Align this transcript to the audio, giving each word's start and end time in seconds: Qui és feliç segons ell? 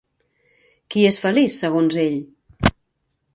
Qui 0.95 1.03
és 1.09 1.19
feliç 1.25 1.53
segons 1.59 1.99
ell? 2.05 2.17